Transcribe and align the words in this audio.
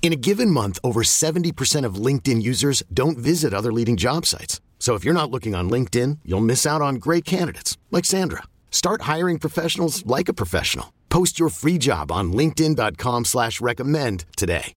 In 0.00 0.12
a 0.14 0.16
given 0.16 0.50
month, 0.50 0.78
over 0.82 1.02
70% 1.02 1.84
of 1.84 1.96
LinkedIn 1.96 2.40
users 2.40 2.82
don't 2.94 3.18
visit 3.18 3.52
other 3.52 3.70
leading 3.72 3.98
job 3.98 4.24
sites. 4.24 4.62
So 4.78 4.94
if 4.94 5.04
you're 5.04 5.12
not 5.12 5.30
looking 5.30 5.54
on 5.54 5.68
LinkedIn, 5.68 6.20
you'll 6.24 6.40
miss 6.40 6.64
out 6.64 6.80
on 6.80 6.94
great 6.94 7.26
candidates 7.26 7.76
like 7.90 8.06
Sandra. 8.06 8.44
Start 8.70 9.02
hiring 9.02 9.38
professionals 9.38 10.06
like 10.06 10.30
a 10.30 10.32
professional. 10.32 10.94
Post 11.10 11.38
your 11.38 11.50
free 11.50 11.76
job 11.78 12.10
on 12.10 12.32
LinkedIn.com 12.32 13.26
slash 13.26 13.60
recommend 13.60 14.24
today. 14.36 14.72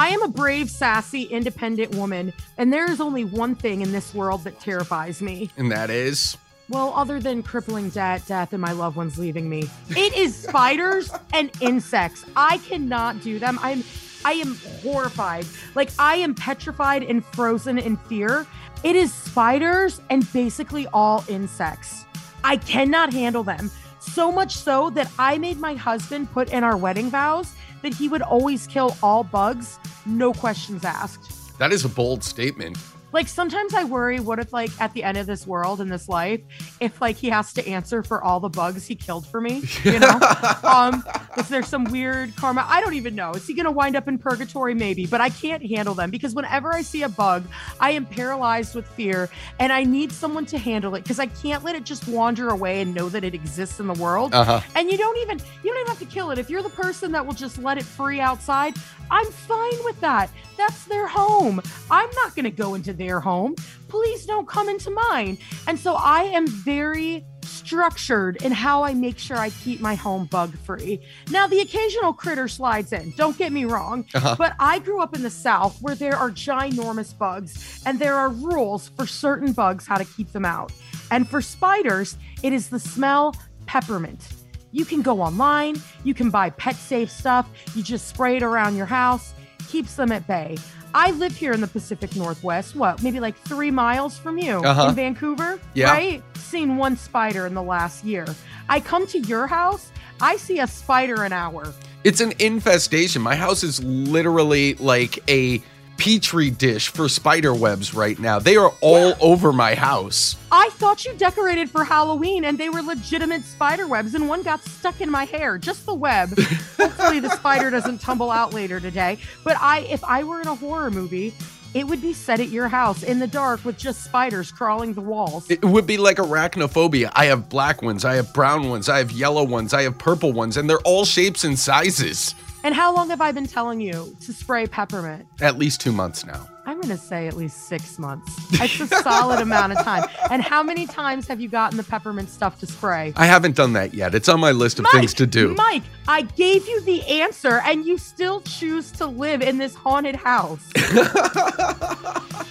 I 0.00 0.10
am 0.10 0.22
a 0.22 0.28
brave, 0.28 0.70
sassy, 0.70 1.24
independent 1.24 1.92
woman, 1.96 2.32
and 2.56 2.72
there 2.72 2.88
is 2.90 3.00
only 3.00 3.24
one 3.24 3.56
thing 3.56 3.80
in 3.80 3.90
this 3.90 4.14
world 4.14 4.44
that 4.44 4.60
terrifies 4.60 5.20
me. 5.20 5.50
And 5.56 5.72
that 5.72 5.90
is 5.90 6.36
Well, 6.70 6.92
other 6.94 7.18
than 7.18 7.42
crippling 7.42 7.88
debt, 7.88 8.26
death, 8.26 8.52
and 8.52 8.60
my 8.60 8.72
loved 8.72 8.96
ones 8.96 9.18
leaving 9.18 9.48
me, 9.48 9.70
it 9.90 10.14
is 10.14 10.36
spiders 10.36 11.10
and 11.32 11.50
insects. 11.60 12.26
I 12.36 12.58
cannot 12.58 13.22
do 13.22 13.38
them. 13.38 13.58
I'm 13.62 13.82
I 14.24 14.32
am 14.32 14.56
horrified. 14.82 15.46
Like 15.74 15.90
I 15.98 16.16
am 16.16 16.34
petrified 16.34 17.02
and 17.04 17.24
frozen 17.24 17.78
in 17.78 17.96
fear. 17.96 18.46
It 18.82 18.96
is 18.96 19.12
spiders 19.14 20.00
and 20.10 20.30
basically 20.32 20.86
all 20.92 21.24
insects. 21.28 22.04
I 22.44 22.56
cannot 22.58 23.12
handle 23.12 23.44
them. 23.44 23.70
So 24.00 24.30
much 24.30 24.56
so 24.56 24.90
that 24.90 25.10
I 25.18 25.38
made 25.38 25.58
my 25.58 25.74
husband 25.74 26.30
put 26.32 26.52
in 26.52 26.64
our 26.64 26.76
wedding 26.76 27.10
vows 27.10 27.54
that 27.82 27.94
he 27.94 28.08
would 28.08 28.22
always 28.22 28.66
kill 28.66 28.96
all 29.02 29.24
bugs, 29.24 29.78
no 30.04 30.32
questions 30.32 30.84
asked. 30.84 31.58
that 31.58 31.72
is 31.72 31.84
a 31.84 31.88
bold 31.88 32.22
statement. 32.24 32.76
Like 33.12 33.28
sometimes 33.28 33.74
I 33.74 33.84
worry, 33.84 34.20
what 34.20 34.38
if 34.38 34.52
like 34.52 34.70
at 34.80 34.92
the 34.92 35.02
end 35.02 35.16
of 35.16 35.26
this 35.26 35.46
world 35.46 35.80
in 35.80 35.88
this 35.88 36.08
life, 36.08 36.40
if 36.80 37.00
like 37.00 37.16
he 37.16 37.28
has 37.30 37.52
to 37.54 37.66
answer 37.66 38.02
for 38.02 38.22
all 38.22 38.40
the 38.40 38.48
bugs 38.48 38.86
he 38.86 38.94
killed 38.94 39.26
for 39.26 39.40
me, 39.40 39.62
you 39.84 39.98
know? 39.98 40.20
um, 40.62 41.02
is 41.36 41.48
there 41.48 41.62
some 41.62 41.84
weird 41.84 42.34
karma? 42.36 42.66
I 42.68 42.80
don't 42.80 42.94
even 42.94 43.14
know. 43.14 43.32
Is 43.32 43.46
he 43.46 43.54
gonna 43.54 43.70
wind 43.70 43.96
up 43.96 44.08
in 44.08 44.18
purgatory? 44.18 44.74
Maybe, 44.74 45.06
but 45.06 45.20
I 45.20 45.30
can't 45.30 45.64
handle 45.64 45.94
them 45.94 46.10
because 46.10 46.34
whenever 46.34 46.74
I 46.74 46.82
see 46.82 47.02
a 47.02 47.08
bug, 47.08 47.44
I 47.80 47.92
am 47.92 48.04
paralyzed 48.06 48.74
with 48.74 48.86
fear 48.88 49.30
and 49.58 49.72
I 49.72 49.84
need 49.84 50.12
someone 50.12 50.46
to 50.46 50.58
handle 50.58 50.94
it 50.94 51.02
because 51.02 51.18
I 51.18 51.26
can't 51.26 51.64
let 51.64 51.76
it 51.76 51.84
just 51.84 52.06
wander 52.08 52.48
away 52.48 52.80
and 52.80 52.94
know 52.94 53.08
that 53.08 53.24
it 53.24 53.34
exists 53.34 53.80
in 53.80 53.86
the 53.86 53.94
world. 53.94 54.34
Uh-huh. 54.34 54.60
And 54.74 54.90
you 54.90 54.98
don't 54.98 55.16
even 55.18 55.38
you 55.38 55.70
don't 55.70 55.80
even 55.80 55.86
have 55.88 55.98
to 56.00 56.06
kill 56.06 56.30
it. 56.30 56.38
If 56.38 56.50
you're 56.50 56.62
the 56.62 56.68
person 56.70 57.12
that 57.12 57.24
will 57.24 57.34
just 57.34 57.58
let 57.58 57.78
it 57.78 57.84
free 57.84 58.20
outside, 58.20 58.74
I'm 59.10 59.26
fine 59.26 59.84
with 59.84 60.00
that. 60.00 60.30
That's 60.56 60.84
their 60.84 61.06
home. 61.06 61.62
I'm 61.90 62.10
not 62.16 62.34
going 62.34 62.44
to 62.44 62.50
go 62.50 62.74
into 62.74 62.92
their 62.98 63.20
home. 63.20 63.54
Please 63.88 64.26
don't 64.26 64.46
come 64.46 64.68
into 64.68 64.90
mine. 64.90 65.38
And 65.66 65.78
so 65.78 65.94
I 65.94 66.24
am 66.24 66.46
very 66.46 67.24
structured 67.42 68.42
in 68.42 68.52
how 68.52 68.82
I 68.82 68.92
make 68.94 69.18
sure 69.18 69.36
I 69.38 69.50
keep 69.50 69.80
my 69.80 69.94
home 69.94 70.26
bug 70.26 70.56
free. 70.58 71.00
Now, 71.30 71.46
the 71.46 71.60
occasional 71.60 72.12
critter 72.12 72.48
slides 72.48 72.92
in, 72.92 73.12
don't 73.12 73.38
get 73.38 73.52
me 73.52 73.64
wrong, 73.64 74.04
Uh-huh. 74.14 74.34
but 74.36 74.54
I 74.58 74.78
grew 74.80 75.00
up 75.00 75.14
in 75.14 75.22
the 75.22 75.30
South 75.30 75.80
where 75.80 75.94
there 75.94 76.16
are 76.16 76.30
ginormous 76.30 77.16
bugs 77.16 77.82
and 77.86 77.98
there 77.98 78.14
are 78.16 78.28
rules 78.28 78.88
for 78.90 79.06
certain 79.06 79.52
bugs 79.52 79.86
how 79.86 79.96
to 79.96 80.04
keep 80.04 80.32
them 80.32 80.44
out. 80.44 80.72
And 81.10 81.28
for 81.28 81.40
spiders, 81.40 82.18
it 82.42 82.52
is 82.52 82.68
the 82.68 82.78
smell 82.80 83.34
peppermint. 83.66 84.28
You 84.72 84.84
can 84.84 85.00
go 85.00 85.22
online, 85.22 85.76
you 86.04 86.12
can 86.12 86.28
buy 86.28 86.50
pet 86.50 86.76
safe 86.76 87.10
stuff, 87.10 87.48
you 87.74 87.82
just 87.82 88.08
spray 88.08 88.36
it 88.36 88.42
around 88.42 88.76
your 88.76 88.86
house, 88.86 89.32
keeps 89.68 89.94
them 89.94 90.10
at 90.12 90.26
bay. 90.26 90.56
I 90.94 91.10
live 91.12 91.36
here 91.36 91.52
in 91.52 91.60
the 91.60 91.66
Pacific 91.66 92.16
Northwest, 92.16 92.74
what, 92.74 93.02
maybe 93.02 93.20
like 93.20 93.36
three 93.36 93.70
miles 93.70 94.18
from 94.18 94.38
you 94.38 94.58
Uh-huh. 94.64 94.88
in 94.88 94.94
Vancouver? 94.94 95.60
Yeah. 95.74 95.90
Right? 95.92 96.22
Seen 96.36 96.76
one 96.78 96.96
spider 96.96 97.46
in 97.46 97.54
the 97.54 97.62
last 97.62 98.04
year. 98.04 98.24
I 98.68 98.80
come 98.80 99.06
to 99.08 99.18
your 99.20 99.46
house, 99.46 99.92
I 100.20 100.36
see 100.36 100.60
a 100.60 100.66
spider 100.66 101.22
an 101.24 101.32
hour. 101.32 101.72
It's 102.04 102.20
an 102.20 102.32
infestation. 102.38 103.20
My 103.22 103.36
house 103.36 103.62
is 103.62 103.82
literally 103.84 104.74
like 104.74 105.18
a 105.30 105.62
petri 105.98 106.48
dish 106.48 106.88
for 106.88 107.08
spider 107.08 107.52
webs 107.52 107.92
right 107.92 108.18
now. 108.18 108.38
They 108.38 108.56
are 108.56 108.72
all 108.80 109.14
over 109.20 109.52
my 109.52 109.74
house. 109.74 110.36
I 110.50 110.70
thought 110.70 111.04
you 111.04 111.12
decorated 111.14 111.68
for 111.68 111.84
Halloween 111.84 112.44
and 112.44 112.56
they 112.56 112.70
were 112.70 112.80
legitimate 112.80 113.44
spider 113.44 113.86
webs, 113.86 114.14
and 114.14 114.28
one 114.28 114.42
got 114.42 114.64
stuck 114.64 115.00
in 115.00 115.10
my 115.10 115.24
hair, 115.26 115.58
just 115.58 115.84
the 115.84 115.94
web. 115.94 116.30
Hopefully, 116.78 117.20
the 117.20 117.30
spider 117.36 117.68
doesn't 117.68 118.00
tumble 118.00 118.30
out 118.30 118.54
later 118.54 118.80
today. 118.80 119.18
But 119.44 119.56
I, 119.60 119.80
if 119.80 120.02
I 120.04 120.24
were 120.24 120.40
in 120.40 120.46
a 120.46 120.54
horror 120.54 120.90
movie, 120.90 121.34
it 121.74 121.86
would 121.86 122.00
be 122.00 122.12
set 122.14 122.40
at 122.40 122.48
your 122.48 122.68
house 122.68 123.02
in 123.02 123.18
the 123.18 123.26
dark 123.26 123.64
with 123.64 123.76
just 123.76 124.04
spiders 124.04 124.50
crawling 124.50 124.94
the 124.94 125.00
walls. 125.00 125.50
It 125.50 125.62
would 125.64 125.86
be 125.86 125.98
like 125.98 126.16
arachnophobia. 126.16 127.10
I 127.12 127.26
have 127.26 127.48
black 127.48 127.82
ones, 127.82 128.04
I 128.04 128.14
have 128.14 128.32
brown 128.32 128.70
ones, 128.70 128.88
I 128.88 128.98
have 128.98 129.10
yellow 129.10 129.44
ones, 129.44 129.74
I 129.74 129.82
have 129.82 129.98
purple 129.98 130.32
ones, 130.32 130.56
and 130.56 130.70
they're 130.70 130.80
all 130.80 131.04
shapes 131.04 131.44
and 131.44 131.58
sizes. 131.58 132.34
And 132.68 132.74
how 132.74 132.94
long 132.94 133.08
have 133.08 133.22
I 133.22 133.32
been 133.32 133.46
telling 133.46 133.80
you 133.80 134.14
to 134.20 134.30
spray 134.30 134.66
peppermint? 134.66 135.26
At 135.40 135.56
least 135.56 135.80
two 135.80 135.90
months 135.90 136.26
now. 136.26 136.46
I'm 136.66 136.78
going 136.78 136.94
to 136.94 137.02
say 137.02 137.26
at 137.26 137.34
least 137.34 137.66
six 137.66 137.98
months. 137.98 138.30
It's 138.60 138.78
a 138.78 138.86
solid 139.02 139.40
amount 139.40 139.72
of 139.72 139.78
time. 139.78 140.06
And 140.30 140.42
how 140.42 140.62
many 140.62 140.86
times 140.86 141.26
have 141.28 141.40
you 141.40 141.48
gotten 141.48 141.78
the 141.78 141.82
peppermint 141.82 142.28
stuff 142.28 142.60
to 142.60 142.66
spray? 142.66 143.14
I 143.16 143.24
haven't 143.24 143.56
done 143.56 143.72
that 143.72 143.94
yet. 143.94 144.14
It's 144.14 144.28
on 144.28 144.38
my 144.38 144.52
list 144.52 144.78
of 144.78 144.82
Mike, 144.82 144.92
things 144.92 145.14
to 145.14 145.26
do. 145.26 145.54
Mike, 145.54 145.84
I 146.08 146.20
gave 146.20 146.68
you 146.68 146.82
the 146.82 147.02
answer 147.06 147.62
and 147.64 147.86
you 147.86 147.96
still 147.96 148.42
choose 148.42 148.92
to 148.92 149.06
live 149.06 149.40
in 149.40 149.56
this 149.56 149.74
haunted 149.74 150.16
house. 150.16 150.60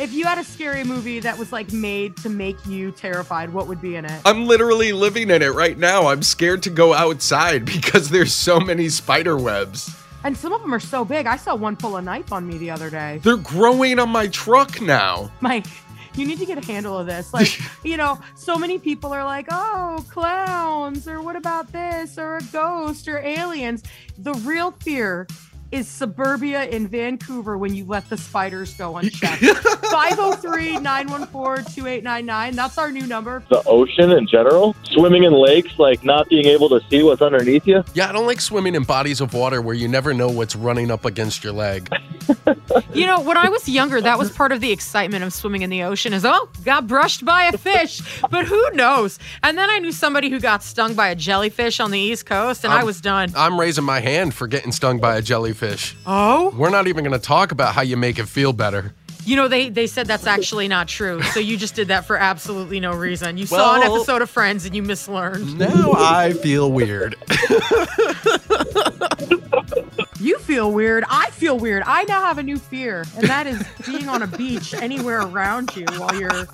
if 0.00 0.12
you 0.12 0.24
had 0.24 0.38
a 0.38 0.44
scary 0.44 0.84
movie 0.84 1.20
that 1.20 1.38
was 1.38 1.52
like 1.52 1.72
made 1.72 2.16
to 2.18 2.28
make 2.28 2.64
you 2.66 2.90
terrified, 2.90 3.52
what 3.52 3.66
would 3.68 3.80
be 3.80 3.96
in 3.96 4.04
it? 4.04 4.20
I'm 4.24 4.46
literally 4.46 4.92
living 4.92 5.30
in 5.30 5.42
it 5.42 5.52
right 5.52 5.78
now. 5.78 6.08
I'm 6.08 6.22
scared 6.22 6.62
to 6.64 6.70
go 6.70 6.92
outside 6.92 7.64
because 7.64 8.10
there's 8.10 8.34
so 8.34 8.58
many 8.58 8.88
spider 8.88 9.36
webs. 9.36 9.94
And 10.24 10.36
some 10.36 10.52
of 10.52 10.62
them 10.62 10.72
are 10.72 10.80
so 10.80 11.04
big. 11.04 11.26
I 11.26 11.36
saw 11.36 11.54
one 11.54 11.76
pull 11.76 11.96
a 11.96 12.02
knife 12.02 12.32
on 12.32 12.46
me 12.46 12.56
the 12.56 12.70
other 12.70 12.88
day. 12.88 13.20
They're 13.22 13.36
growing 13.36 13.98
on 13.98 14.08
my 14.08 14.26
truck 14.28 14.80
now. 14.80 15.30
Mike, 15.42 15.66
you 16.16 16.26
need 16.26 16.38
to 16.38 16.46
get 16.46 16.56
a 16.56 16.66
handle 16.66 16.98
of 16.98 17.06
this. 17.06 17.34
Like, 17.34 17.60
you 17.84 17.96
know, 17.96 18.18
so 18.34 18.56
many 18.56 18.78
people 18.78 19.12
are 19.12 19.24
like, 19.24 19.46
oh, 19.50 20.04
clowns, 20.08 21.06
or 21.06 21.20
what 21.20 21.36
about 21.36 21.70
this, 21.72 22.18
or 22.18 22.38
a 22.38 22.42
ghost, 22.44 23.06
or 23.06 23.18
aliens. 23.18 23.82
The 24.18 24.32
real 24.34 24.70
fear 24.70 25.26
is 25.74 25.88
suburbia 25.88 26.64
in 26.66 26.86
Vancouver 26.86 27.58
when 27.58 27.74
you 27.74 27.84
let 27.84 28.08
the 28.08 28.16
spiders 28.16 28.74
go 28.74 28.96
unchecked. 28.98 29.42
503 29.42 30.78
914 30.78 31.64
2899. 31.64 32.54
That's 32.54 32.78
our 32.78 32.92
new 32.92 33.06
number. 33.06 33.42
the 33.48 33.62
ocean 33.66 34.12
in 34.12 34.28
general. 34.28 34.76
Swimming 34.84 35.24
in 35.24 35.32
lakes, 35.32 35.76
like 35.78 36.04
not 36.04 36.28
being 36.28 36.46
able 36.46 36.68
to 36.68 36.80
see 36.88 37.02
what's 37.02 37.20
underneath 37.22 37.66
you. 37.66 37.82
Yeah, 37.92 38.08
I 38.08 38.12
don't 38.12 38.26
like 38.26 38.40
swimming 38.40 38.76
in 38.76 38.84
bodies 38.84 39.20
of 39.20 39.34
water 39.34 39.60
where 39.60 39.74
you 39.74 39.88
never 39.88 40.14
know 40.14 40.28
what's 40.28 40.54
running 40.54 40.92
up 40.92 41.04
against 41.04 41.42
your 41.42 41.52
leg. 41.52 41.90
You 42.92 43.06
know, 43.06 43.20
when 43.20 43.36
I 43.36 43.48
was 43.48 43.68
younger, 43.68 44.00
that 44.00 44.18
was 44.18 44.30
part 44.30 44.52
of 44.52 44.60
the 44.60 44.70
excitement 44.70 45.24
of 45.24 45.32
swimming 45.32 45.62
in 45.62 45.70
the 45.70 45.82
ocean 45.82 46.12
is, 46.12 46.24
oh, 46.24 46.48
got 46.64 46.86
brushed 46.86 47.24
by 47.24 47.44
a 47.44 47.58
fish. 47.58 48.00
But 48.30 48.46
who 48.46 48.70
knows? 48.72 49.18
And 49.42 49.58
then 49.58 49.68
I 49.68 49.78
knew 49.80 49.90
somebody 49.90 50.30
who 50.30 50.38
got 50.38 50.62
stung 50.62 50.94
by 50.94 51.08
a 51.08 51.14
jellyfish 51.16 51.80
on 51.80 51.90
the 51.90 51.98
East 51.98 52.26
Coast, 52.26 52.62
and 52.64 52.72
I 52.72 52.80
Um, 52.80 52.86
was 52.86 53.00
done. 53.00 53.32
I'm 53.36 53.58
raising 53.58 53.84
my 53.84 54.00
hand 54.00 54.34
for 54.34 54.46
getting 54.46 54.70
stung 54.70 54.98
by 54.98 55.16
a 55.16 55.22
jellyfish. 55.22 55.96
Oh? 56.06 56.54
We're 56.56 56.70
not 56.70 56.86
even 56.86 57.04
going 57.04 57.18
to 57.18 57.24
talk 57.24 57.50
about 57.52 57.74
how 57.74 57.82
you 57.82 57.96
make 57.96 58.18
it 58.18 58.26
feel 58.26 58.52
better. 58.52 58.92
You 59.26 59.36
know, 59.36 59.48
they, 59.48 59.70
they 59.70 59.86
said 59.86 60.06
that's 60.06 60.26
actually 60.26 60.68
not 60.68 60.86
true. 60.86 61.22
So 61.22 61.40
you 61.40 61.56
just 61.56 61.74
did 61.74 61.88
that 61.88 62.04
for 62.04 62.16
absolutely 62.18 62.78
no 62.78 62.92
reason. 62.92 63.38
You 63.38 63.46
saw 63.46 63.76
an 63.76 63.82
episode 63.82 64.20
of 64.22 64.28
Friends 64.30 64.66
and 64.66 64.76
you 64.76 64.82
mislearned. 64.82 65.56
Now 65.56 65.92
I 65.96 66.34
feel 66.34 66.70
weird. 66.70 67.16
You 70.20 70.38
feel 70.38 70.70
weird. 70.72 71.04
I 71.08 71.30
feel 71.30 71.58
weird. 71.58 71.82
I 71.86 72.04
now 72.04 72.20
have 72.20 72.38
a 72.38 72.42
new 72.42 72.56
fear, 72.56 73.04
and 73.16 73.26
that 73.26 73.46
is 73.46 73.62
being 73.86 74.08
on 74.08 74.22
a 74.22 74.26
beach 74.26 74.72
anywhere 74.74 75.22
around 75.22 75.74
you 75.76 75.86
while 75.96 76.14
you're. 76.14 76.46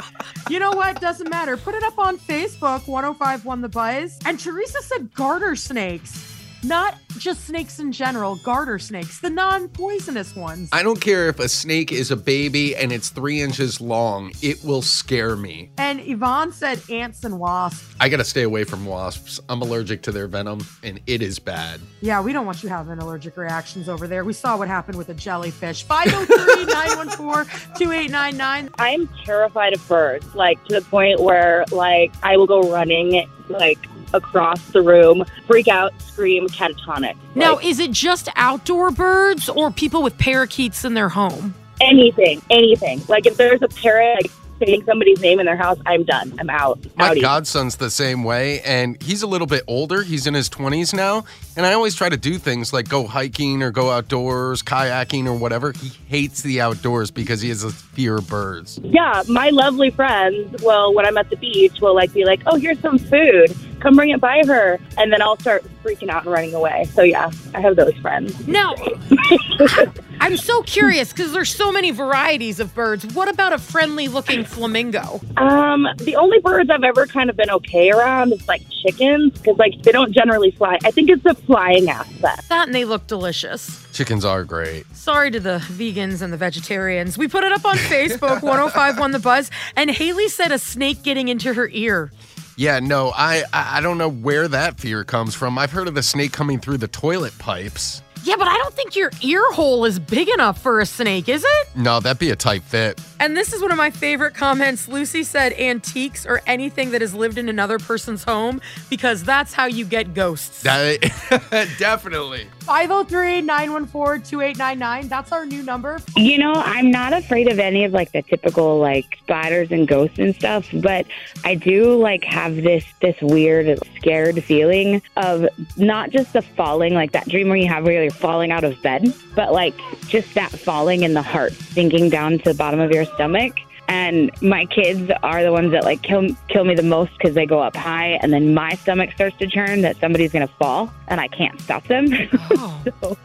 You 0.48 0.58
know 0.58 0.72
what? 0.72 1.00
Doesn't 1.00 1.28
matter. 1.28 1.56
Put 1.56 1.74
it 1.74 1.82
up 1.82 1.98
on 1.98 2.18
Facebook. 2.18 2.86
1051 2.88 3.60
The 3.60 3.68
Buzz. 3.68 4.18
And 4.24 4.38
Teresa 4.38 4.80
said 4.82 5.12
garter 5.14 5.54
snakes. 5.56 6.29
Not 6.62 6.96
just 7.18 7.46
snakes 7.46 7.78
in 7.80 7.90
general, 7.90 8.36
garter 8.36 8.78
snakes, 8.78 9.20
the 9.20 9.30
non 9.30 9.68
poisonous 9.68 10.36
ones. 10.36 10.68
I 10.72 10.82
don't 10.82 11.00
care 11.00 11.28
if 11.28 11.38
a 11.40 11.48
snake 11.48 11.90
is 11.90 12.10
a 12.10 12.16
baby 12.16 12.76
and 12.76 12.92
it's 12.92 13.08
three 13.08 13.40
inches 13.40 13.80
long, 13.80 14.32
it 14.42 14.62
will 14.62 14.82
scare 14.82 15.36
me. 15.36 15.70
and 15.78 16.00
Yvonne 16.00 16.52
said 16.52 16.80
ants 16.90 17.24
and 17.24 17.38
wasps. 17.40 17.94
I 17.98 18.08
gotta 18.10 18.24
stay 18.24 18.42
away 18.42 18.64
from 18.64 18.84
wasps. 18.84 19.40
I'm 19.48 19.62
allergic 19.62 20.02
to 20.02 20.12
their 20.12 20.26
venom 20.28 20.60
and 20.82 21.00
it 21.06 21.22
is 21.22 21.38
bad. 21.38 21.80
Yeah, 22.02 22.20
we 22.20 22.32
don't 22.32 22.44
want 22.46 22.62
you 22.62 22.68
having 22.68 22.98
allergic 22.98 23.36
reactions 23.38 23.88
over 23.88 24.06
there. 24.06 24.22
We 24.24 24.32
saw 24.34 24.56
what 24.58 24.68
happened 24.68 24.98
with 24.98 25.08
a 25.08 25.14
jellyfish. 25.14 25.82
503 25.84 26.64
914 26.66 27.44
2899. 27.78 28.70
I'm 28.78 29.08
terrified 29.24 29.72
of 29.74 29.88
birds, 29.88 30.34
like 30.34 30.62
to 30.66 30.74
the 30.80 30.82
point 30.86 31.20
where 31.20 31.64
like 31.72 32.12
I 32.22 32.36
will 32.36 32.46
go 32.46 32.70
running 32.70 33.26
like 33.48 33.78
across 34.14 34.60
the 34.68 34.82
room, 34.82 35.24
freak 35.46 35.68
out, 35.68 35.92
scream, 36.02 36.46
catatonic. 36.48 37.16
Now, 37.34 37.56
Like, 37.56 37.66
is 37.66 37.78
it 37.78 37.90
just 37.92 38.28
outdoor 38.36 38.90
birds 38.90 39.48
or 39.48 39.70
people 39.70 40.02
with 40.02 40.16
parakeets 40.18 40.84
in 40.84 40.94
their 40.94 41.08
home? 41.08 41.54
anything, 41.82 42.42
anything. 42.50 43.00
Like 43.08 43.24
if 43.26 43.38
there's 43.38 43.62
a 43.62 43.68
parrot 43.68 44.22
like 44.22 44.30
saying 44.62 44.84
somebody's 44.84 45.18
name 45.22 45.40
in 45.40 45.46
their 45.46 45.56
house, 45.56 45.78
I'm 45.86 46.04
done. 46.04 46.34
I'm 46.38 46.50
out. 46.50 46.78
My 46.96 47.14
Outie. 47.14 47.22
godson's 47.22 47.76
the 47.76 47.88
same 47.88 48.22
way, 48.22 48.60
and 48.60 49.02
he's 49.02 49.22
a 49.22 49.26
little 49.26 49.46
bit 49.46 49.62
older. 49.66 50.02
He's 50.02 50.26
in 50.26 50.34
his 50.34 50.50
20s 50.50 50.92
now, 50.92 51.24
and 51.56 51.64
I 51.64 51.72
always 51.72 51.94
try 51.94 52.10
to 52.10 52.18
do 52.18 52.36
things 52.36 52.70
like 52.74 52.86
go 52.86 53.06
hiking 53.06 53.62
or 53.62 53.70
go 53.70 53.88
outdoors, 53.90 54.62
kayaking 54.62 55.24
or 55.24 55.32
whatever. 55.32 55.72
He 55.72 55.90
hates 56.08 56.42
the 56.42 56.60
outdoors 56.60 57.10
because 57.10 57.40
he 57.40 57.48
has 57.48 57.64
a 57.64 57.70
fear 57.70 58.18
of 58.18 58.28
birds. 58.28 58.78
Yeah, 58.82 59.22
my 59.26 59.48
lovely 59.48 59.88
friends 59.88 60.62
will, 60.62 60.92
when 60.92 61.06
I'm 61.06 61.16
at 61.16 61.30
the 61.30 61.36
beach, 61.36 61.80
will 61.80 61.94
like 61.94 62.12
be 62.12 62.26
like, 62.26 62.42
"Oh, 62.44 62.56
here's 62.56 62.78
some 62.80 62.98
food. 62.98 63.56
Come 63.80 63.94
bring 63.94 64.10
it 64.10 64.20
by 64.20 64.42
her," 64.46 64.78
and 64.98 65.12
then 65.12 65.22
I'll 65.22 65.38
start 65.38 65.64
freaking 65.84 66.08
out 66.08 66.24
and 66.24 66.32
running 66.32 66.54
away. 66.54 66.84
So 66.94 67.02
yeah, 67.02 67.30
I 67.54 67.60
have 67.60 67.76
those 67.76 67.94
friends. 67.94 68.46
Now, 68.46 68.74
I'm 70.20 70.36
so 70.36 70.62
curious 70.62 71.12
because 71.12 71.32
there's 71.32 71.54
so 71.54 71.72
many 71.72 71.90
varieties 71.90 72.60
of 72.60 72.74
birds. 72.74 73.06
What 73.14 73.28
about 73.28 73.52
a 73.52 73.58
friendly 73.58 74.08
looking 74.08 74.44
flamingo? 74.44 75.20
Um, 75.38 75.86
the 75.98 76.16
only 76.16 76.38
birds 76.40 76.68
I've 76.70 76.84
ever 76.84 77.06
kind 77.06 77.30
of 77.30 77.36
been 77.36 77.50
okay 77.50 77.90
around 77.90 78.32
is 78.32 78.46
like 78.46 78.62
chickens 78.82 79.32
because 79.32 79.56
like 79.58 79.82
they 79.82 79.92
don't 79.92 80.12
generally 80.12 80.50
fly. 80.50 80.78
I 80.84 80.90
think 80.90 81.08
it's 81.08 81.22
the 81.22 81.34
flying 81.34 81.88
aspect. 81.88 82.48
That 82.48 82.66
and 82.68 82.74
they 82.74 82.84
look 82.84 83.06
delicious. 83.06 83.86
Chickens 83.92 84.24
are 84.24 84.44
great. 84.44 84.84
Sorry 84.94 85.30
to 85.30 85.40
the 85.40 85.58
vegans 85.68 86.20
and 86.22 86.32
the 86.32 86.36
vegetarians. 86.36 87.16
We 87.16 87.26
put 87.26 87.42
it 87.44 87.52
up 87.52 87.64
on 87.64 87.76
Facebook, 87.76 88.42
1051 88.42 89.10
The 89.12 89.18
Buzz, 89.18 89.50
and 89.76 89.90
Haley 89.90 90.28
said 90.28 90.52
a 90.52 90.58
snake 90.58 91.02
getting 91.02 91.28
into 91.28 91.54
her 91.54 91.68
ear. 91.72 92.12
Yeah, 92.60 92.78
no, 92.78 93.10
I, 93.16 93.42
I 93.54 93.78
I 93.78 93.80
don't 93.80 93.96
know 93.96 94.10
where 94.10 94.46
that 94.46 94.78
fear 94.78 95.02
comes 95.02 95.34
from. 95.34 95.56
I've 95.56 95.70
heard 95.70 95.88
of 95.88 95.94
the 95.94 96.02
snake 96.02 96.32
coming 96.32 96.60
through 96.60 96.76
the 96.76 96.88
toilet 96.88 97.32
pipes. 97.38 98.02
Yeah, 98.22 98.36
but 98.36 98.48
I 98.48 98.56
don't 98.58 98.74
think 98.74 98.96
your 98.96 99.10
ear 99.22 99.42
hole 99.52 99.86
is 99.86 99.98
big 99.98 100.28
enough 100.28 100.60
for 100.60 100.78
a 100.78 100.84
snake, 100.84 101.30
is 101.30 101.42
it? 101.42 101.68
No, 101.74 102.00
that'd 102.00 102.18
be 102.18 102.28
a 102.28 102.36
tight 102.36 102.62
fit. 102.62 103.00
And 103.18 103.34
this 103.34 103.54
is 103.54 103.62
one 103.62 103.72
of 103.72 103.78
my 103.78 103.88
favorite 103.88 104.34
comments. 104.34 104.88
Lucy 104.88 105.22
said 105.22 105.54
antiques 105.54 106.26
or 106.26 106.42
anything 106.46 106.90
that 106.90 107.00
has 107.00 107.14
lived 107.14 107.38
in 107.38 107.48
another 107.48 107.78
person's 107.78 108.24
home 108.24 108.60
because 108.90 109.24
that's 109.24 109.54
how 109.54 109.64
you 109.64 109.86
get 109.86 110.12
ghosts. 110.12 110.62
That 110.62 111.00
definitely. 111.78 112.46
503 112.70 113.40
914 113.40 114.22
2899. 114.22 115.08
That's 115.08 115.32
our 115.32 115.44
new 115.44 115.64
number. 115.64 116.00
You 116.14 116.38
know, 116.38 116.52
I'm 116.52 116.88
not 116.92 117.12
afraid 117.12 117.50
of 117.50 117.58
any 117.58 117.82
of 117.82 117.90
like 117.90 118.12
the 118.12 118.22
typical 118.22 118.78
like 118.78 119.18
spiders 119.24 119.72
and 119.72 119.88
ghosts 119.88 120.20
and 120.20 120.32
stuff, 120.36 120.68
but 120.74 121.04
I 121.42 121.56
do 121.56 121.96
like 121.96 122.22
have 122.22 122.54
this 122.54 122.84
this 123.00 123.16
weird 123.22 123.76
scared 123.96 124.44
feeling 124.44 125.02
of 125.16 125.48
not 125.76 126.10
just 126.10 126.32
the 126.32 126.42
falling, 126.42 126.94
like 126.94 127.10
that 127.10 127.28
dream 127.28 127.48
where 127.48 127.56
you 127.56 127.66
have 127.66 127.82
where 127.82 128.04
you're 128.04 128.12
falling 128.12 128.52
out 128.52 128.62
of 128.62 128.80
bed, 128.82 129.12
but 129.34 129.52
like 129.52 129.74
just 130.06 130.32
that 130.34 130.52
falling 130.52 131.02
in 131.02 131.14
the 131.14 131.22
heart, 131.22 131.54
sinking 131.54 132.08
down 132.08 132.38
to 132.38 132.44
the 132.44 132.54
bottom 132.54 132.78
of 132.78 132.92
your 132.92 133.04
stomach. 133.04 133.56
And 133.90 134.30
my 134.40 134.66
kids 134.66 135.10
are 135.24 135.42
the 135.42 135.50
ones 135.50 135.72
that 135.72 135.82
like 135.82 136.00
kill 136.02 136.28
kill 136.46 136.62
me 136.62 136.76
the 136.76 136.82
most 136.84 137.10
because 137.18 137.34
they 137.34 137.44
go 137.44 137.58
up 137.58 137.74
high, 137.74 138.20
and 138.22 138.32
then 138.32 138.54
my 138.54 138.74
stomach 138.74 139.10
starts 139.12 139.36
to 139.38 139.48
churn 139.48 139.80
that 139.80 139.96
somebody's 139.98 140.30
gonna 140.32 140.46
fall, 140.46 140.92
and 141.08 141.20
I 141.20 141.26
can't 141.26 141.60
stop 141.60 141.84
them. 141.88 142.06
Oh. 142.52 142.84
so, 143.02 143.18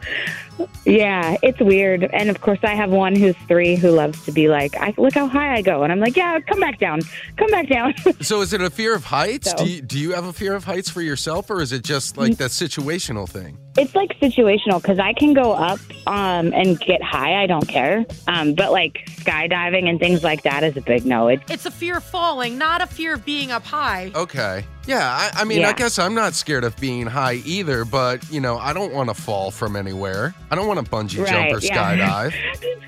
yeah, 0.86 1.38
it's 1.44 1.60
weird. 1.60 2.06
And 2.06 2.32
of 2.32 2.42
course, 2.42 2.58
I 2.64 2.74
have 2.74 2.90
one 2.90 3.16
who's 3.16 3.36
three 3.48 3.76
who 3.76 3.92
loves 3.92 4.26
to 4.26 4.32
be 4.32 4.48
like, 4.48 4.76
I, 4.76 4.92
"Look 4.98 5.14
how 5.14 5.28
high 5.28 5.54
I 5.54 5.62
go," 5.62 5.84
and 5.84 5.92
I'm 5.92 6.00
like, 6.00 6.16
"Yeah, 6.18 6.40
come 6.40 6.60
back 6.60 6.80
down, 6.80 7.02
come 7.38 7.52
back 7.52 7.70
down." 7.70 7.94
So 8.22 8.42
is 8.42 8.54
it 8.54 8.62
a 8.62 8.72
fear 8.72 8.96
of 8.96 9.04
heights? 9.04 9.52
So- 9.52 9.58
Do 9.58 9.70
you, 9.70 9.82
do 9.84 10.00
you 10.00 10.14
have 10.14 10.26
a 10.26 10.34
fear 10.34 10.56
of 10.56 10.64
heights 10.64 10.90
for 10.90 11.02
yourself, 11.04 11.52
or 11.52 11.62
is 11.62 11.74
it 11.74 11.84
just 11.84 12.18
like 12.18 12.38
that 12.38 12.50
situational 12.50 13.30
thing? 13.30 13.60
it's 13.78 13.94
like 13.94 14.18
situational 14.22 14.82
because 14.82 15.00
I 15.00 15.12
can 15.12 15.34
go 15.34 15.52
up 15.52 15.80
um, 16.08 16.54
and 16.54 16.80
get 16.80 17.04
high. 17.04 17.44
I 17.44 17.46
don't 17.46 17.68
care. 17.68 18.06
Um, 18.26 18.54
but 18.56 18.72
like 18.72 19.06
skydiving 19.18 19.90
and 19.90 20.00
things 20.00 20.24
like 20.24 20.44
that 20.44 20.55
is 20.64 20.78
a 20.78 20.82
big 20.82 21.06
no. 21.06 21.28
It, 21.28 21.42
It's 21.50 21.66
a 21.66 21.72
fear 21.72 21.98
of 21.98 22.04
falling, 22.04 22.58
not 22.58 22.82
a 22.82 22.88
fear 22.88 23.14
of 23.14 23.26
being 23.26 23.52
up 23.52 23.64
high. 23.66 24.12
Okay. 24.16 24.64
Yeah, 24.88 25.00
I, 25.10 25.42
I 25.42 25.44
mean, 25.46 25.60
I 25.60 25.70
Yeah. 25.70 25.74
guess 25.74 25.98
I'm 25.98 26.14
not 26.14 26.34
scared 26.36 26.64
of 26.64 26.78
being 26.78 27.08
high 27.08 27.36
either, 27.46 27.86
but, 27.86 28.24
you 28.32 28.40
know, 28.40 28.58
I 28.60 28.72
don't 28.74 28.94
want 28.94 29.10
to 29.10 29.16
fall 29.16 29.50
from 29.50 29.76
anywhere. 29.76 30.36
I 30.52 30.56
don't 30.56 30.68
want 30.68 30.84
to 30.84 30.92
bungee 30.92 31.26
jump 31.28 31.52
or 31.52 31.60
yeah. 31.60 32.30
skydive. 32.30 32.36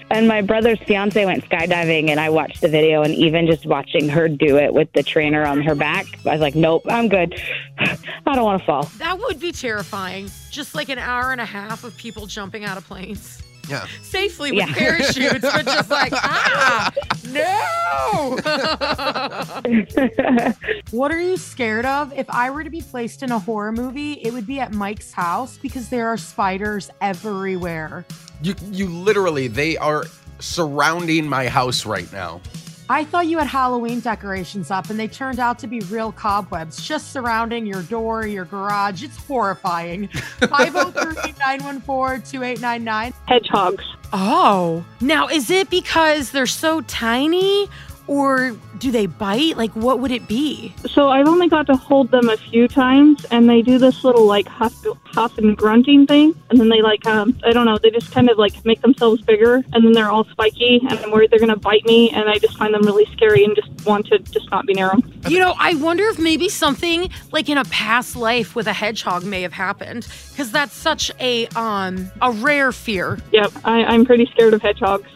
and 0.12 0.28
my 0.28 0.42
brother's 0.42 0.78
fiance 0.86 1.26
went 1.26 1.44
skydiving, 1.50 2.10
and 2.10 2.20
I 2.20 2.30
watched 2.30 2.62
the 2.62 2.68
video. 2.70 3.02
And 3.02 3.16
even 3.16 3.48
just 3.48 3.66
watching 3.66 4.10
her 4.10 4.28
do 4.30 4.58
it 4.58 4.74
with 4.76 4.92
the 4.94 5.02
trainer 5.02 5.44
on 5.44 5.62
her 5.64 5.74
back, 5.74 6.06
I 6.26 6.34
was 6.34 6.40
like, 6.42 6.54
"Nope, 6.56 6.84
I'm 6.88 7.10
good. 7.10 7.42
I 7.80 7.98
don't 8.36 8.44
want 8.44 8.62
to 8.62 8.66
fall." 8.66 8.84
That 9.00 9.18
would 9.18 9.40
be 9.40 9.52
terrifying. 9.52 10.30
Just 10.52 10.76
like 10.76 10.90
an 10.90 11.00
hour 11.00 11.32
and 11.32 11.42
a 11.42 11.46
half 11.46 11.84
of 11.84 11.98
people 11.98 12.28
jumping 12.28 12.64
out 12.64 12.78
of 12.78 12.86
planes. 12.88 13.42
Yeah. 13.68 13.86
Safely 14.02 14.52
with 14.54 14.66
Yeah. 14.70 14.74
parachutes, 14.74 15.42
but 15.42 15.66
just 15.66 15.90
like, 15.90 16.14
ah, 16.16 16.90
no. 17.34 18.38
What 20.92 21.12
are 21.12 21.20
you 21.20 21.38
scared 21.38 21.86
of? 21.86 22.14
If 22.14 22.30
I 22.30 22.50
were 22.50 22.64
to 22.64 22.70
be 22.70 22.82
placed 22.82 23.24
in 23.24 23.32
a 23.32 23.40
horror 23.40 23.72
movie, 23.72 24.14
it 24.14 24.32
would 24.32 24.48
be 24.48 24.60
at 24.60 24.74
Mike's 24.74 25.12
house 25.12 25.58
because 25.58 25.90
there 25.90 26.08
are 26.08 26.18
spiders 26.18 26.90
everywhere. 27.02 28.06
You, 28.42 28.56
you 28.72 28.88
literally, 28.88 29.48
they 29.48 29.78
are 29.78 30.06
surrounding 30.40 31.28
my 31.28 31.48
house 31.48 31.86
right 31.86 32.12
now. 32.14 32.42
I 32.90 33.04
thought 33.04 33.28
you 33.28 33.38
had 33.38 33.48
Halloween 33.48 34.00
decorations 34.00 34.72
up 34.72 34.90
and 34.90 34.98
they 34.98 35.10
turned 35.10 35.40
out 35.40 35.60
to 35.60 35.68
be 35.68 35.82
real 35.82 36.14
cobwebs 36.14 36.82
just 36.82 37.12
surrounding 37.12 37.66
your 37.66 37.82
door, 37.84 38.26
your 38.26 38.46
garage. 38.46 39.04
It's 39.04 39.18
horrifying. 39.18 40.08
503 40.40 41.34
914 41.38 42.22
2899. 42.22 43.14
Hedgehogs. 43.28 43.84
Oh. 44.14 44.86
Now, 45.02 45.28
is 45.28 45.50
it 45.50 45.70
because 45.70 46.32
they're 46.32 46.46
so 46.46 46.82
tiny 46.82 47.70
or 48.08 48.56
do 48.80 48.92
they 48.92 49.06
bite? 49.06 49.58
Like, 49.58 49.72
what 49.76 50.00
would 50.00 50.12
it 50.12 50.28
be? 50.28 50.74
So 50.90 51.10
I've 51.10 51.28
only 51.28 51.50
got 51.50 51.68
to 51.68 51.76
hold 51.76 52.12
them 52.12 52.30
a 52.30 52.38
few 52.38 52.68
times, 52.68 53.26
and 53.32 53.50
they 53.50 53.62
do 53.62 53.78
this 53.78 54.04
little 54.04 54.26
like 54.26 54.48
huff, 54.48 54.74
huff 55.06 55.38
and 55.38 55.58
grunting 55.58 56.08
thing, 56.08 56.34
and 56.50 56.60
then 56.60 56.70
they 56.70 56.82
like 56.82 57.06
um 57.06 57.38
I 57.44 57.52
don't 57.52 57.66
know, 57.66 57.78
they 57.78 57.90
just 57.90 58.12
kind 58.12 58.30
of 58.30 58.38
like 58.38 58.64
make 58.66 58.82
themselves 58.82 59.22
bigger, 59.22 59.56
and 59.74 59.86
then 59.86 59.94
they're 59.94 60.12
all 60.12 60.26
spiky, 60.26 60.82
and 60.90 61.00
I'm 61.00 61.12
worried 61.12 61.32
they're 61.32 61.40
gonna 61.40 61.58
bite 61.58 61.86
me, 61.86 62.10
and 62.12 62.30
I 62.30 62.38
just 62.38 62.58
find 62.58 62.74
them 62.74 62.84
really 62.84 63.06
scary 63.14 63.44
and 63.44 63.56
just 63.56 63.86
want 63.86 64.08
to 64.08 64.20
just 64.20 64.50
not 64.52 64.66
be 64.66 64.74
near 64.74 64.90
them. 64.90 65.14
You 65.28 65.40
know, 65.40 65.56
I 65.60 65.76
wonder 65.76 66.06
if 66.06 66.20
maybe 66.20 66.50
something 66.50 67.10
like 67.32 67.50
in 67.50 67.58
a 67.58 67.66
past 67.66 68.16
life 68.16 68.56
with 68.56 68.68
a 68.68 68.74
hedgehog 68.74 69.24
may 69.26 69.42
have 69.42 69.54
happened 69.54 70.08
because 70.32 70.52
that's 70.52 70.74
such 70.74 71.12
a 71.20 71.48
um 71.48 72.12
a 72.22 72.32
rare 72.32 72.72
fear. 72.72 73.20
Yep, 73.32 73.52
I, 73.66 73.84
I'm 73.84 74.06
pretty 74.06 74.28
scared 74.28 74.54
of 74.54 74.62
hedgehogs. 74.62 75.10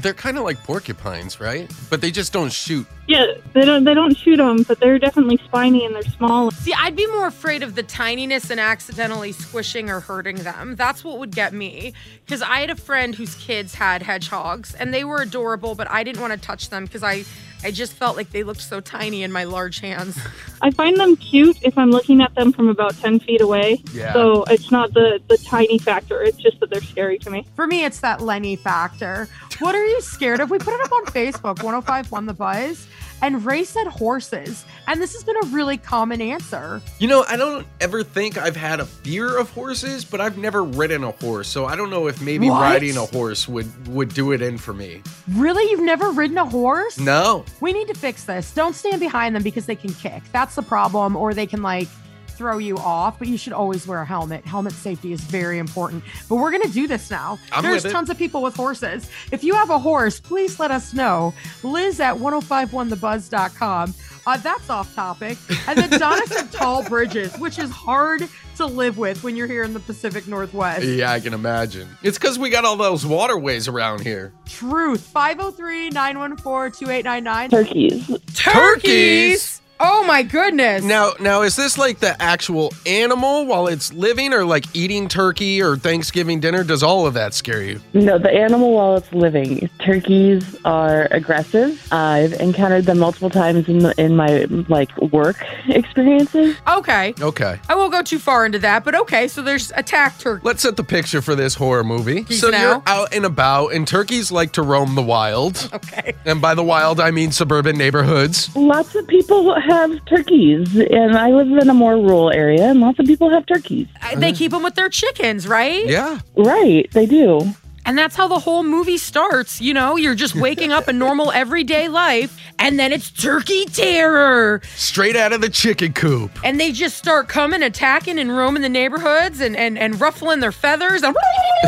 They're 0.00 0.14
kind 0.14 0.38
of 0.38 0.44
like 0.44 0.62
porcupines, 0.64 1.40
right? 1.40 1.70
But 1.90 2.00
they 2.00 2.10
just 2.10 2.32
don't 2.32 2.52
shoot. 2.52 2.86
Yeah, 3.08 3.32
they 3.54 3.64
don't 3.64 3.84
they 3.84 3.94
don't 3.94 4.14
shoot 4.14 4.36
them, 4.36 4.64
but 4.64 4.80
they're 4.80 4.98
definitely 4.98 5.38
spiny 5.38 5.86
and 5.86 5.94
they're 5.94 6.02
small. 6.02 6.50
See, 6.50 6.74
I'd 6.74 6.94
be 6.94 7.06
more 7.06 7.26
afraid 7.26 7.62
of 7.62 7.74
the 7.74 7.82
tininess 7.82 8.50
and 8.50 8.60
accidentally 8.60 9.32
squishing 9.32 9.88
or 9.88 10.00
hurting 10.00 10.36
them. 10.36 10.76
That's 10.76 11.02
what 11.02 11.18
would 11.18 11.34
get 11.34 11.54
me. 11.54 11.94
Because 12.26 12.42
I 12.42 12.60
had 12.60 12.68
a 12.68 12.76
friend 12.76 13.14
whose 13.14 13.34
kids 13.36 13.76
had 13.76 14.02
hedgehogs 14.02 14.74
and 14.74 14.92
they 14.92 15.04
were 15.04 15.22
adorable, 15.22 15.74
but 15.74 15.90
I 15.90 16.04
didn't 16.04 16.20
want 16.20 16.34
to 16.34 16.38
touch 16.38 16.68
them 16.68 16.84
because 16.84 17.02
I, 17.02 17.24
I 17.64 17.70
just 17.70 17.94
felt 17.94 18.18
like 18.18 18.30
they 18.30 18.42
looked 18.42 18.60
so 18.60 18.78
tiny 18.78 19.22
in 19.22 19.32
my 19.32 19.44
large 19.44 19.80
hands. 19.80 20.18
I 20.60 20.70
find 20.70 20.98
them 20.98 21.16
cute 21.16 21.56
if 21.62 21.78
I'm 21.78 21.90
looking 21.90 22.20
at 22.20 22.34
them 22.34 22.52
from 22.52 22.68
about 22.68 22.94
ten 22.98 23.20
feet 23.20 23.40
away. 23.40 23.82
Yeah. 23.94 24.12
So 24.12 24.44
it's 24.50 24.70
not 24.70 24.92
the 24.92 25.18
the 25.28 25.38
tiny 25.38 25.78
factor; 25.78 26.22
it's 26.22 26.36
just 26.36 26.60
that 26.60 26.68
they're 26.68 26.82
scary 26.82 27.18
to 27.20 27.30
me. 27.30 27.46
For 27.56 27.66
me, 27.66 27.86
it's 27.86 28.00
that 28.00 28.20
Lenny 28.20 28.56
factor. 28.56 29.28
What 29.60 29.74
are 29.74 29.84
you 29.84 30.00
scared 30.02 30.40
of? 30.40 30.50
We 30.50 30.58
put 30.58 30.74
it 30.74 30.80
up 30.80 30.92
on 30.92 31.06
Facebook, 31.06 31.62
1051 31.64 32.26
The 32.26 32.34
Buzz. 32.34 32.86
And 33.20 33.44
Ray 33.44 33.64
said 33.64 33.86
horses. 33.86 34.64
And 34.86 35.00
this 35.00 35.12
has 35.14 35.24
been 35.24 35.36
a 35.42 35.46
really 35.46 35.76
common 35.76 36.20
answer. 36.20 36.80
You 36.98 37.08
know, 37.08 37.24
I 37.28 37.36
don't 37.36 37.66
ever 37.80 38.02
think 38.02 38.38
I've 38.38 38.56
had 38.56 38.80
a 38.80 38.86
fear 38.86 39.38
of 39.38 39.50
horses, 39.50 40.04
but 40.04 40.20
I've 40.20 40.38
never 40.38 40.64
ridden 40.64 41.04
a 41.04 41.10
horse, 41.10 41.48
so 41.48 41.66
I 41.66 41.76
don't 41.76 41.90
know 41.90 42.06
if 42.06 42.22
maybe 42.22 42.48
What? 42.48 42.60
riding 42.62 42.96
a 42.96 43.06
horse 43.06 43.48
would 43.48 43.88
would 43.88 44.14
do 44.14 44.32
it 44.32 44.40
in 44.42 44.56
for 44.58 44.72
me. 44.72 45.02
Really? 45.32 45.68
You've 45.70 45.80
never 45.82 46.10
ridden 46.10 46.38
a 46.38 46.44
horse? 46.46 46.98
No. 46.98 47.44
We 47.60 47.72
need 47.72 47.88
to 47.88 47.94
fix 47.94 48.24
this. 48.24 48.52
Don't 48.52 48.74
stand 48.74 49.00
behind 49.00 49.34
them 49.34 49.42
because 49.42 49.66
they 49.66 49.76
can 49.76 49.92
kick. 49.94 50.22
That's 50.32 50.54
the 50.54 50.62
problem. 50.62 51.16
Or 51.16 51.34
they 51.34 51.46
can 51.46 51.62
like 51.62 51.88
throw 52.38 52.58
you 52.58 52.78
off, 52.78 53.18
but 53.18 53.26
you 53.26 53.36
should 53.36 53.52
always 53.52 53.84
wear 53.86 54.00
a 54.00 54.06
helmet. 54.06 54.46
Helmet 54.46 54.72
safety 54.72 55.12
is 55.12 55.20
very 55.20 55.58
important. 55.58 56.04
But 56.28 56.36
we're 56.36 56.52
going 56.52 56.62
to 56.62 56.70
do 56.72 56.86
this 56.86 57.10
now. 57.10 57.36
I'm 57.52 57.64
There's 57.64 57.82
with 57.82 57.90
it. 57.90 57.94
tons 57.94 58.08
of 58.10 58.16
people 58.16 58.40
with 58.42 58.54
horses. 58.54 59.10
If 59.32 59.42
you 59.42 59.54
have 59.54 59.70
a 59.70 59.78
horse, 59.78 60.20
please 60.20 60.60
let 60.60 60.70
us 60.70 60.94
know. 60.94 61.34
Liz 61.64 61.98
at 62.00 62.14
1051thebuzz.com. 62.16 63.94
Uh, 64.26 64.36
that's 64.36 64.70
off 64.70 64.94
topic. 64.94 65.36
And 65.66 65.78
then 65.78 65.90
Donna 65.98 66.26
said 66.26 66.52
tall 66.52 66.84
bridges, 66.88 67.36
which 67.38 67.58
is 67.58 67.70
hard 67.70 68.28
to 68.56 68.66
live 68.66 68.98
with 68.98 69.24
when 69.24 69.34
you're 69.36 69.46
here 69.46 69.64
in 69.64 69.72
the 69.72 69.80
Pacific 69.80 70.28
Northwest. 70.28 70.84
Yeah, 70.84 71.10
I 71.10 71.18
can 71.20 71.34
imagine. 71.34 71.88
It's 72.02 72.18
because 72.18 72.38
we 72.38 72.50
got 72.50 72.64
all 72.64 72.76
those 72.76 73.04
waterways 73.04 73.68
around 73.68 74.02
here. 74.02 74.32
Truth. 74.46 75.00
503 75.00 75.90
914 75.90 76.72
2899. 76.78 77.50
Turkeys. 77.50 78.34
Turkeys. 78.34 79.57
Oh 79.80 80.04
my 80.04 80.22
goodness. 80.22 80.82
Now, 80.84 81.12
now 81.20 81.42
is 81.42 81.54
this 81.56 81.78
like 81.78 82.00
the 82.00 82.20
actual 82.20 82.72
animal 82.86 83.46
while 83.46 83.68
it's 83.68 83.92
living, 83.92 84.32
or 84.32 84.44
like 84.44 84.64
eating 84.74 85.08
turkey 85.08 85.62
or 85.62 85.76
Thanksgiving 85.76 86.40
dinner? 86.40 86.64
Does 86.64 86.82
all 86.82 87.06
of 87.06 87.14
that 87.14 87.34
scare 87.34 87.62
you? 87.62 87.80
No, 87.92 88.18
the 88.18 88.30
animal 88.30 88.74
while 88.74 88.96
it's 88.96 89.12
living. 89.12 89.68
Turkeys 89.78 90.56
are 90.64 91.06
aggressive. 91.10 91.86
I've 91.92 92.32
encountered 92.34 92.86
them 92.86 92.98
multiple 92.98 93.30
times 93.30 93.68
in 93.68 93.78
the, 93.80 93.94
in 94.00 94.16
my 94.16 94.44
like 94.68 94.96
work 95.12 95.44
experiences. 95.68 96.56
Okay. 96.66 97.14
Okay. 97.20 97.60
I 97.68 97.74
won't 97.74 97.92
go 97.92 98.02
too 98.02 98.18
far 98.18 98.44
into 98.46 98.58
that, 98.60 98.84
but 98.84 98.94
okay. 98.94 99.28
So 99.28 99.42
there's 99.42 99.70
attack 99.76 100.18
turkey. 100.18 100.42
Let's 100.44 100.62
set 100.62 100.76
the 100.76 100.84
picture 100.84 101.22
for 101.22 101.34
this 101.34 101.54
horror 101.54 101.84
movie. 101.84 102.22
Geese 102.22 102.40
so 102.40 102.50
now? 102.50 102.62
you're 102.62 102.82
out 102.86 103.14
and 103.14 103.24
about, 103.24 103.68
and 103.68 103.86
turkeys 103.86 104.32
like 104.32 104.52
to 104.52 104.62
roam 104.62 104.94
the 104.94 105.02
wild. 105.02 105.70
Okay. 105.78 106.14
And 106.24 106.40
by 106.40 106.54
the 106.54 106.64
wild, 106.64 106.98
I 107.00 107.10
mean 107.12 107.30
suburban 107.30 107.78
neighborhoods. 107.78 108.54
Lots 108.56 108.94
of 108.94 109.06
people 109.06 109.54
have 109.68 110.04
turkeys, 110.06 110.74
and 110.76 111.16
I 111.16 111.28
live 111.30 111.48
in 111.48 111.68
a 111.70 111.74
more 111.74 111.94
rural 111.96 112.30
area, 112.30 112.70
and 112.70 112.80
lots 112.80 112.98
of 112.98 113.06
people 113.06 113.30
have 113.30 113.46
turkeys. 113.46 113.86
Uh, 114.02 114.16
They 114.18 114.32
keep 114.32 114.50
them 114.52 114.62
with 114.62 114.74
their 114.74 114.88
chickens, 114.88 115.46
right? 115.46 115.86
Yeah. 115.86 116.18
Right, 116.36 116.90
they 116.92 117.06
do. 117.06 117.40
And 117.86 117.96
that's 117.96 118.16
how 118.16 118.28
the 118.28 118.38
whole 118.38 118.64
movie 118.64 118.98
starts. 118.98 119.62
You 119.62 119.72
know, 119.72 119.96
you're 119.96 120.14
just 120.14 120.34
waking 120.34 120.72
up 120.72 120.88
a 120.88 120.92
normal 120.92 121.32
everyday 121.32 121.88
life, 121.88 122.38
and 122.58 122.78
then 122.78 122.92
it's 122.92 123.10
turkey 123.10 123.64
terror. 123.64 124.60
Straight 124.76 125.16
out 125.16 125.32
of 125.32 125.40
the 125.40 125.48
chicken 125.48 125.94
coop. 125.94 126.30
And 126.44 126.60
they 126.60 126.70
just 126.70 126.98
start 126.98 127.28
coming, 127.28 127.62
attacking, 127.62 128.18
and 128.18 128.36
roaming 128.36 128.60
the 128.60 128.68
neighborhoods 128.68 129.40
and, 129.40 129.56
and, 129.56 129.78
and 129.78 129.98
ruffling 129.98 130.40
their 130.40 130.52
feathers. 130.52 131.02
And 131.02 131.16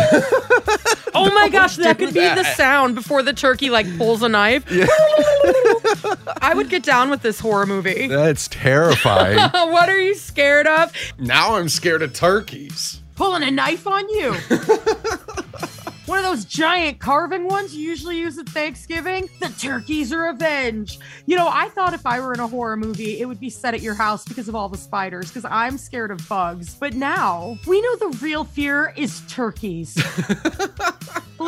oh 1.15 1.31
my 1.35 1.49
gosh, 1.51 1.77
that 1.77 1.97
do 1.97 2.05
could 2.05 2.15
be 2.15 2.21
the 2.21 2.45
sound 2.45 2.95
before 2.97 3.23
the 3.23 3.33
turkey 3.33 3.71
like 3.71 3.87
pulls 3.97 4.23
a 4.23 4.29
knife. 4.29 4.65
I 6.43 6.53
would 6.55 6.69
get 6.69 6.83
down 6.83 7.11
with 7.11 7.23
this 7.23 7.41
horror 7.41 7.67
movie. 7.67 8.07
That's 8.09 8.49
terrifying. 8.49 9.39
what 9.53 9.89
are 9.89 10.01
you 10.01 10.15
scared 10.15 10.67
of? 10.67 10.93
now 11.19 11.57
I'm 11.57 11.69
scared 11.69 12.03
of 12.03 12.13
turkeys. 12.13 13.01
pulling 13.17 13.43
a 13.43 13.51
knife 13.51 13.87
on 13.87 14.09
you. 14.09 14.33
One 16.07 16.19
of 16.19 16.25
those 16.25 16.45
giant 16.45 16.99
carving 16.99 17.47
ones 17.47 17.73
you 17.73 17.89
usually 17.89 18.19
use 18.19 18.37
at 18.37 18.49
Thanksgiving. 18.49 19.29
The 19.39 19.47
turkey's 19.51 20.13
are 20.13 20.23
revenge. 20.33 20.99
You 21.27 21.37
know, 21.37 21.47
I 21.49 21.69
thought 21.69 21.95
if 21.95 22.05
I 22.05 22.19
were 22.19 22.35
in 22.35 22.41
a 22.41 22.49
horror 22.49 22.77
movie, 22.77 23.21
it 23.21 23.27
would 23.27 23.39
be 23.39 23.49
set 23.49 23.75
at 23.75 23.81
your 23.81 23.95
house 23.95 24.25
because 24.25 24.49
of 24.49 24.57
all 24.57 24.69
the 24.69 24.77
spiders, 24.77 25.29
because 25.29 25.45
I'm 25.45 25.79
scared 25.79 26.11
of 26.11 26.29
bugs. 26.29 26.75
But 26.75 26.95
now 26.95 27.57
we 27.65 27.81
know 27.81 27.97
the 27.97 28.19
real 28.23 28.43
fear 28.43 28.93
is 28.97 29.23
turkeys. 29.29 29.97